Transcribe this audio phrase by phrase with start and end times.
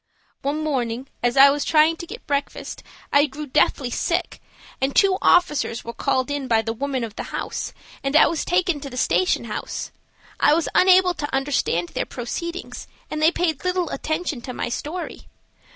[0.41, 2.81] "One morning as I was trying to get breakfast
[3.13, 4.41] I grew deathly sick,
[4.81, 7.71] and two officers were called in by the woman of the house,
[8.03, 9.91] and I was taken to the station house.
[10.39, 15.27] I was unable to understand their proceedings, and they paid little attention to my story.